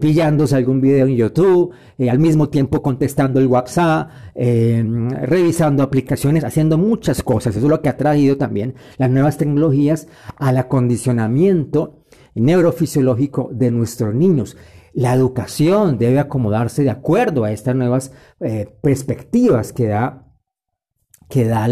pillándose 0.00 0.56
algún 0.56 0.80
video 0.80 1.06
en 1.06 1.16
YouTube, 1.16 1.72
al 2.08 2.18
mismo 2.18 2.48
tiempo 2.48 2.82
contestando 2.82 3.40
el 3.40 3.46
WhatsApp, 3.46 4.10
revisando 4.34 5.82
aplicaciones, 5.82 6.44
haciendo 6.44 6.78
muchas 6.78 7.22
cosas. 7.22 7.56
Eso 7.56 7.66
es 7.66 7.70
lo 7.70 7.80
que 7.80 7.88
ha 7.88 7.96
traído 7.96 8.36
también 8.36 8.74
las 8.98 9.10
nuevas 9.10 9.36
tecnologías 9.36 10.06
al 10.36 10.58
acondicionamiento 10.58 12.04
neurofisiológico 12.34 13.48
de 13.52 13.70
nuestros 13.70 14.14
niños. 14.14 14.56
La 14.92 15.12
educación 15.12 15.98
debe 15.98 16.18
acomodarse 16.18 16.82
de 16.82 16.90
acuerdo 16.90 17.44
a 17.44 17.52
estas 17.52 17.74
nuevas 17.74 18.12
perspectivas 18.80 19.72
que 19.72 19.88
da 19.88 20.25
que 21.28 21.44
da 21.44 21.68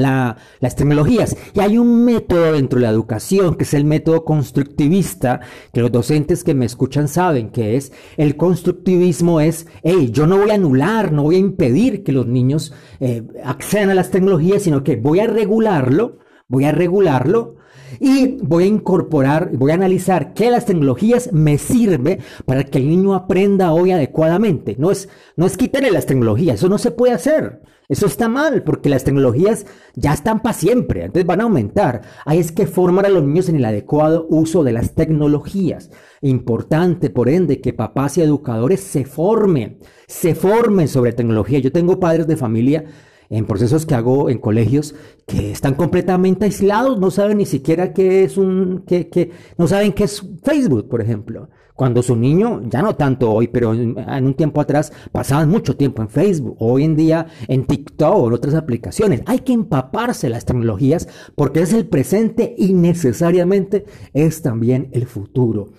las 0.61 0.77
tecnologías. 0.77 1.37
Y 1.55 1.61
hay 1.61 1.79
un 1.79 2.05
método 2.05 2.53
dentro 2.53 2.79
de 2.79 2.87
la 2.87 2.93
educación, 2.93 3.55
que 3.55 3.65
es 3.65 3.75
el 3.75 3.85
método 3.85 4.25
constructivista, 4.25 5.41
que 5.73 5.81
los 5.81 5.93
docentes 5.93 6.45
que 6.45 6.55
me 6.55 6.67
escuchan 6.67 7.09
saben 7.09 7.51
que 7.51 7.77
es. 7.77 7.93
El 8.17 8.37
constructivismo 8.37 9.41
es, 9.41 9.67
hey, 9.83 10.11
yo 10.13 10.27
no 10.27 10.39
voy 10.39 10.51
a 10.51 10.55
anular, 10.55 11.13
no 11.13 11.23
voy 11.23 11.37
a 11.37 11.39
impedir 11.39 12.03
que 12.03 12.13
los 12.13 12.27
niños 12.27 12.73
eh, 13.01 13.23
accedan 13.45 13.91
a 13.91 13.95
las 13.95 14.11
tecnologías, 14.11 14.63
sino 14.63 14.83
que 14.83 14.97
voy 14.97 15.21
a 15.21 15.27
regularlo, 15.27 16.19
voy 16.49 16.65
a 16.65 16.73
regularlo 16.73 17.57
y 18.01 18.39
voy 18.43 18.65
a 18.65 18.69
incorporar, 18.69 19.51
voy 19.53 19.71
a 19.71 19.75
analizar 19.75 20.35
qué 20.35 20.51
las 20.51 20.67
tecnologías 20.67 21.33
me 21.33 21.59
sirve 21.59 22.19
para 22.45 22.65
que 22.65 22.79
el 22.79 22.89
niño 22.89 23.15
aprenda 23.15 23.73
hoy 23.73 23.93
adecuadamente. 23.93 24.77
No 24.79 24.91
es, 24.91 25.09
no 25.37 25.47
es 25.47 25.57
quitarle 25.57 25.91
las 25.91 26.07
tecnologías, 26.07 26.57
eso 26.57 26.69
no 26.69 26.79
se 26.79 26.91
puede 26.91 27.13
hacer. 27.13 27.61
Eso 27.95 28.07
está 28.07 28.29
mal 28.29 28.65
porque 28.65 28.89
las 28.89 29.05
tecnologías 29.05 29.67
ya 29.95 30.13
están 30.13 30.43
para 30.43 30.53
siempre, 30.53 31.05
entonces 31.05 31.25
van 31.25 31.41
a 31.41 31.45
aumentar. 31.45 32.01
Ahí 32.27 32.41
es 32.41 32.51
que 32.51 32.67
formar 32.67 33.07
a 33.07 33.09
los 33.09 33.23
niños 33.23 33.49
en 33.49 33.55
el 33.55 33.65
adecuado 33.65 34.27
uso 34.31 34.65
de 34.65 34.73
las 34.73 34.97
tecnologías. 34.97 35.93
Importante, 36.21 37.09
por 37.09 37.29
ende, 37.29 37.61
que 37.61 37.73
papás 37.73 38.19
y 38.19 38.23
educadores 38.23 38.81
se 38.81 39.05
formen, 39.05 39.79
se 40.09 40.35
formen 40.35 40.89
sobre 40.89 41.13
tecnología. 41.13 41.61
Yo 41.61 41.71
tengo 41.71 42.01
padres 42.01 42.27
de 42.27 42.37
familia 42.37 42.85
en 43.31 43.47
procesos 43.47 43.87
que 43.87 43.95
hago 43.95 44.29
en 44.29 44.39
colegios 44.39 44.97
que 45.25 45.53
están 45.53 45.75
completamente 45.75 46.47
aislados, 46.47 46.99
no 46.99 47.13
saben 47.13 47.39
ni 47.39 47.47
siquiera 47.47 47.93
qué 47.93 48.25
es 48.25 48.37
un, 48.37 48.83
que, 48.89 49.09
que, 49.09 49.31
no 49.57 49.69
saben 49.69 49.93
qué 49.93 50.03
es 50.03 50.21
Facebook, 50.43 50.89
por 50.89 51.01
ejemplo. 51.01 51.49
Cuando 51.75 52.03
su 52.03 52.15
niño, 52.15 52.63
ya 52.69 52.83
no 52.83 52.95
tanto 52.95 53.33
hoy, 53.33 53.49
pero 53.49 53.75
en, 53.75 53.97
un 53.97 54.35
tiempo 54.35 54.61
atrás, 54.61 54.93
pasaban 55.11 55.49
mucho 55.49 55.77
tiempo 55.77 56.03
en 56.03 56.09
Facebook, 56.09 56.57
hoy 56.61 56.85
en 56.85 56.95
día 56.95 57.27
en 57.49 57.65
TikTok 57.65 58.17
o 58.17 58.29
en 58.29 58.35
otras 58.35 58.55
aplicaciones. 58.55 59.23
Hay 59.27 59.41
que 59.41 59.53
empaparse 59.53 60.29
las 60.29 60.45
tecnologías 60.45 61.09
porque 61.35 61.63
es 61.63 61.73
el 61.73 61.87
presente 61.87 62.55
y 62.57 62.73
necesariamente 62.75 63.87
es 64.13 64.41
también 64.41 64.89
el 64.93 65.07
futuro. 65.07 65.73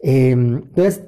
Em, 0.00 0.56
entonces, 0.56 1.04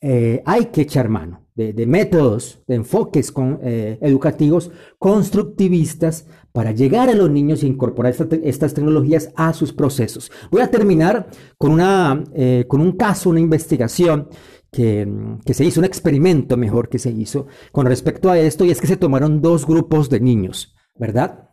eh, 0.00 0.42
hay 0.44 0.66
que 0.66 0.82
echar 0.82 1.08
mano 1.08 1.44
de, 1.54 1.86
métodos, 1.86 2.62
de 2.66 2.74
enfoques 2.74 3.32
eh, 3.62 3.98
educativos 4.00 4.70
constructivistas 4.98 6.26
para 6.54 6.70
llegar 6.70 7.08
a 7.08 7.14
los 7.14 7.28
niños 7.28 7.64
e 7.64 7.66
incorporar 7.66 8.14
estas 8.44 8.74
tecnologías 8.74 9.32
a 9.34 9.52
sus 9.52 9.72
procesos. 9.72 10.30
Voy 10.52 10.62
a 10.62 10.70
terminar 10.70 11.26
con, 11.58 11.72
una, 11.72 12.22
eh, 12.32 12.64
con 12.68 12.80
un 12.80 12.92
caso, 12.92 13.30
una 13.30 13.40
investigación 13.40 14.28
que, 14.70 15.04
que, 15.44 15.52
se 15.52 15.64
hizo, 15.64 15.80
un 15.80 15.84
experimento 15.84 16.56
mejor 16.56 16.88
que 16.88 17.00
se 17.00 17.10
hizo 17.10 17.48
con 17.72 17.86
respecto 17.86 18.30
a 18.30 18.38
esto, 18.38 18.64
y 18.64 18.70
es 18.70 18.80
que 18.80 18.86
se 18.86 18.96
tomaron 18.96 19.42
dos 19.42 19.66
grupos 19.66 20.08
de 20.08 20.20
niños, 20.20 20.76
¿verdad? 20.94 21.50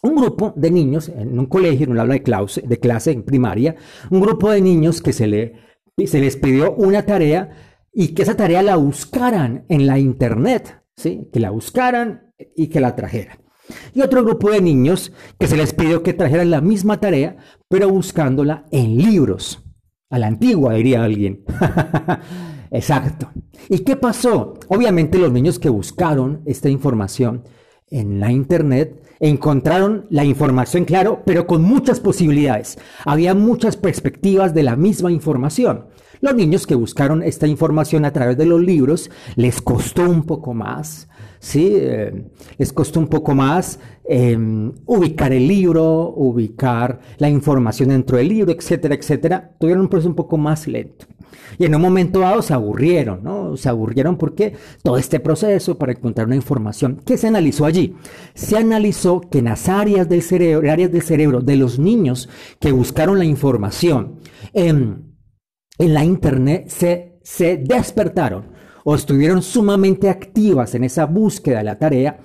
Un 0.00 0.16
grupo 0.16 0.54
de 0.56 0.70
niños 0.70 1.10
en 1.10 1.38
un 1.38 1.44
colegio, 1.44 1.84
en 1.84 1.92
un 1.92 1.98
aula 1.98 2.14
de 2.14 2.22
clase, 2.22 2.62
de 2.62 2.80
clase 2.80 3.12
en 3.12 3.24
primaria, 3.24 3.76
un 4.10 4.22
grupo 4.22 4.50
de 4.50 4.62
niños 4.62 5.02
que 5.02 5.12
se, 5.12 5.26
le, 5.26 5.52
se 6.06 6.18
les 6.18 6.38
pidió 6.38 6.74
una 6.76 7.04
tarea 7.04 7.50
y 7.92 8.14
que 8.14 8.22
esa 8.22 8.38
tarea 8.38 8.62
la 8.62 8.76
buscaran 8.76 9.66
en 9.68 9.86
la 9.86 9.98
internet, 9.98 10.82
¿sí? 10.96 11.28
que 11.30 11.40
la 11.40 11.50
buscaran 11.50 12.32
y 12.56 12.68
que 12.68 12.80
la 12.80 12.96
trajeran. 12.96 13.43
Y 13.94 14.02
otro 14.02 14.24
grupo 14.24 14.50
de 14.50 14.60
niños 14.60 15.12
que 15.38 15.46
se 15.46 15.56
les 15.56 15.72
pidió 15.72 16.02
que 16.02 16.12
trajeran 16.12 16.50
la 16.50 16.60
misma 16.60 17.00
tarea, 17.00 17.36
pero 17.68 17.88
buscándola 17.88 18.64
en 18.70 18.96
libros. 18.96 19.62
A 20.10 20.18
la 20.18 20.26
antigua, 20.26 20.74
diría 20.74 21.02
alguien. 21.02 21.44
Exacto. 22.70 23.30
¿Y 23.68 23.80
qué 23.80 23.96
pasó? 23.96 24.58
Obviamente 24.68 25.18
los 25.18 25.32
niños 25.32 25.58
que 25.58 25.68
buscaron 25.68 26.42
esta 26.44 26.68
información 26.68 27.44
en 27.90 28.20
la 28.20 28.32
internet 28.32 29.00
encontraron 29.20 30.06
la 30.10 30.24
información, 30.24 30.84
claro, 30.84 31.22
pero 31.24 31.46
con 31.46 31.62
muchas 31.62 32.00
posibilidades. 32.00 32.78
Había 33.04 33.34
muchas 33.34 33.76
perspectivas 33.76 34.54
de 34.54 34.64
la 34.64 34.76
misma 34.76 35.12
información. 35.12 35.86
Los 36.20 36.34
niños 36.34 36.66
que 36.66 36.74
buscaron 36.74 37.22
esta 37.22 37.46
información 37.46 38.04
a 38.04 38.12
través 38.12 38.36
de 38.36 38.46
los 38.46 38.60
libros 38.60 39.10
les 39.36 39.60
costó 39.60 40.02
un 40.02 40.24
poco 40.24 40.54
más, 40.54 41.08
¿sí? 41.44 41.72
Eh, 41.74 42.24
les 42.56 42.72
costó 42.72 42.98
un 42.98 43.06
poco 43.06 43.34
más 43.34 43.78
em, 44.08 44.72
ubicar 44.86 45.32
el 45.32 45.46
libro, 45.46 46.12
ubicar 46.16 47.00
la 47.18 47.28
información 47.28 47.90
dentro 47.90 48.16
del 48.16 48.28
libro, 48.28 48.50
etcétera, 48.50 48.94
etcétera. 48.94 49.52
Tuvieron 49.60 49.82
un 49.82 49.88
proceso 49.88 50.08
un 50.08 50.14
poco 50.14 50.38
más 50.38 50.66
lento. 50.66 51.06
Y 51.58 51.66
en 51.66 51.74
un 51.74 51.82
momento 51.82 52.20
dado 52.20 52.40
se 52.42 52.54
aburrieron, 52.54 53.22
¿no? 53.22 53.56
Se 53.56 53.68
aburrieron 53.68 54.16
porque 54.16 54.54
todo 54.82 54.96
este 54.96 55.20
proceso 55.20 55.76
para 55.78 55.92
encontrar 55.92 56.26
una 56.26 56.36
información, 56.36 57.02
¿qué 57.04 57.16
se 57.16 57.28
analizó 57.28 57.66
allí? 57.66 57.94
Se 58.34 58.56
analizó 58.56 59.20
que 59.20 59.38
en 59.38 59.44
las 59.44 59.68
áreas 59.68 60.08
del 60.08 60.22
cerebro, 60.22 60.70
áreas 60.70 60.90
del 60.90 61.02
cerebro 61.02 61.40
de 61.40 61.56
los 61.56 61.78
niños 61.78 62.28
que 62.58 62.72
buscaron 62.72 63.18
la 63.18 63.24
información, 63.26 64.20
em, 64.54 65.02
en 65.78 65.94
la 65.94 66.04
Internet 66.04 66.68
se, 66.68 67.18
se 67.22 67.58
despertaron 67.58 68.54
o 68.84 68.94
estuvieron 68.94 69.42
sumamente 69.42 70.08
activas 70.08 70.74
en 70.74 70.84
esa 70.84 71.06
búsqueda 71.06 71.58
de 71.58 71.64
la 71.64 71.78
tarea, 71.78 72.20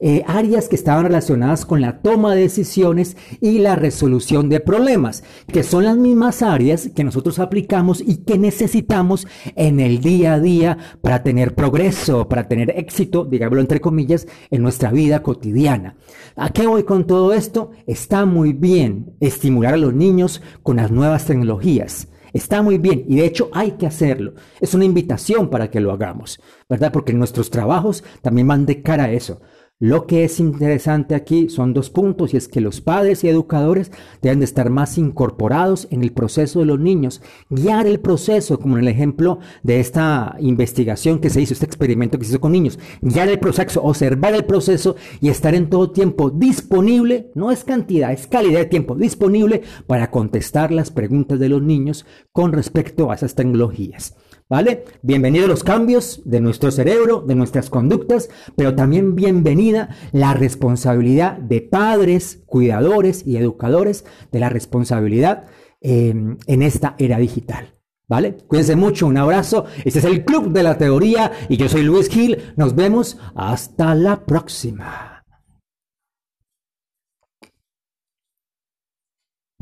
eh, 0.00 0.24
áreas 0.26 0.68
que 0.68 0.76
estaban 0.76 1.04
relacionadas 1.04 1.66
con 1.66 1.80
la 1.80 2.00
toma 2.00 2.34
de 2.34 2.42
decisiones 2.42 3.16
y 3.40 3.58
la 3.58 3.76
resolución 3.76 4.48
de 4.48 4.60
problemas, 4.60 5.22
que 5.46 5.62
son 5.62 5.84
las 5.84 5.96
mismas 5.96 6.42
áreas 6.42 6.90
que 6.94 7.04
nosotros 7.04 7.38
aplicamos 7.38 8.00
y 8.00 8.18
que 8.18 8.38
necesitamos 8.38 9.26
en 9.54 9.80
el 9.80 10.00
día 10.00 10.34
a 10.34 10.40
día 10.40 10.78
para 11.02 11.22
tener 11.22 11.54
progreso, 11.54 12.28
para 12.28 12.48
tener 12.48 12.70
éxito, 12.76 13.24
digámoslo 13.24 13.60
entre 13.60 13.80
comillas, 13.80 14.26
en 14.50 14.62
nuestra 14.62 14.90
vida 14.90 15.22
cotidiana. 15.22 15.96
¿A 16.36 16.50
qué 16.50 16.66
voy 16.66 16.84
con 16.84 17.06
todo 17.06 17.32
esto? 17.32 17.70
Está 17.86 18.24
muy 18.24 18.52
bien 18.52 19.14
estimular 19.20 19.74
a 19.74 19.78
los 19.78 19.94
niños 19.94 20.42
con 20.62 20.76
las 20.76 20.90
nuevas 20.90 21.26
tecnologías 21.26 22.08
Está 22.32 22.62
muy 22.62 22.78
bien 22.78 23.04
y 23.08 23.16
de 23.16 23.26
hecho 23.26 23.50
hay 23.52 23.72
que 23.72 23.86
hacerlo. 23.86 24.34
Es 24.60 24.74
una 24.74 24.84
invitación 24.84 25.50
para 25.50 25.70
que 25.70 25.80
lo 25.80 25.92
hagamos, 25.92 26.40
¿verdad? 26.68 26.92
Porque 26.92 27.12
nuestros 27.12 27.50
trabajos 27.50 28.04
también 28.22 28.48
van 28.48 28.66
de 28.66 28.82
cara 28.82 29.04
a 29.04 29.12
eso. 29.12 29.40
Lo 29.82 30.06
que 30.06 30.22
es 30.22 30.38
interesante 30.38 31.16
aquí 31.16 31.48
son 31.48 31.74
dos 31.74 31.90
puntos 31.90 32.32
y 32.32 32.36
es 32.36 32.46
que 32.46 32.60
los 32.60 32.80
padres 32.80 33.24
y 33.24 33.28
educadores 33.28 33.90
deben 34.20 34.38
de 34.38 34.44
estar 34.44 34.70
más 34.70 34.96
incorporados 34.96 35.88
en 35.90 36.04
el 36.04 36.12
proceso 36.12 36.60
de 36.60 36.66
los 36.66 36.78
niños, 36.78 37.20
guiar 37.50 37.88
el 37.88 37.98
proceso, 37.98 38.60
como 38.60 38.76
en 38.76 38.84
el 38.84 38.88
ejemplo 38.88 39.40
de 39.64 39.80
esta 39.80 40.36
investigación 40.38 41.18
que 41.18 41.30
se 41.30 41.40
hizo, 41.40 41.54
este 41.54 41.66
experimento 41.66 42.16
que 42.16 42.24
se 42.24 42.30
hizo 42.30 42.40
con 42.40 42.52
niños, 42.52 42.78
guiar 43.00 43.28
el 43.28 43.40
proceso, 43.40 43.82
observar 43.82 44.34
el 44.34 44.44
proceso 44.44 44.94
y 45.20 45.30
estar 45.30 45.52
en 45.52 45.68
todo 45.68 45.90
tiempo 45.90 46.30
disponible, 46.30 47.32
no 47.34 47.50
es 47.50 47.64
cantidad, 47.64 48.12
es 48.12 48.28
calidad 48.28 48.60
de 48.60 48.66
tiempo 48.66 48.94
disponible 48.94 49.62
para 49.88 50.12
contestar 50.12 50.70
las 50.70 50.92
preguntas 50.92 51.40
de 51.40 51.48
los 51.48 51.60
niños 51.60 52.06
con 52.30 52.52
respecto 52.52 53.10
a 53.10 53.16
esas 53.16 53.34
tecnologías. 53.34 54.14
¿Vale? 54.52 54.84
Bienvenidos 55.00 55.48
los 55.48 55.64
cambios 55.64 56.20
de 56.26 56.42
nuestro 56.42 56.70
cerebro, 56.70 57.24
de 57.26 57.34
nuestras 57.34 57.70
conductas, 57.70 58.28
pero 58.54 58.74
también 58.74 59.14
bienvenida 59.14 59.96
la 60.12 60.34
responsabilidad 60.34 61.38
de 61.38 61.62
padres, 61.62 62.42
cuidadores 62.44 63.26
y 63.26 63.38
educadores, 63.38 64.04
de 64.30 64.40
la 64.40 64.50
responsabilidad 64.50 65.46
em, 65.80 66.36
en 66.46 66.60
esta 66.60 66.96
era 66.98 67.16
digital. 67.16 67.78
¿Vale? 68.06 68.36
Cuídense 68.46 68.76
mucho, 68.76 69.06
un 69.06 69.16
abrazo. 69.16 69.64
Este 69.86 70.00
es 70.00 70.04
el 70.04 70.22
Club 70.26 70.52
de 70.52 70.62
la 70.62 70.76
Teoría 70.76 71.32
y 71.48 71.56
yo 71.56 71.70
soy 71.70 71.82
Luis 71.82 72.10
Gil. 72.10 72.52
Nos 72.54 72.74
vemos 72.74 73.16
hasta 73.34 73.94
la 73.94 74.26
próxima. 74.26 75.11